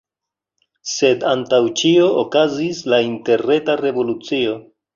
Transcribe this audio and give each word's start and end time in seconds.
Sed 0.91 1.25
antaŭ 1.33 1.59
ĉio 1.83 2.09
okazis 2.23 2.81
la 2.95 3.03
interreta 3.13 3.79
revolucio. 3.87 4.61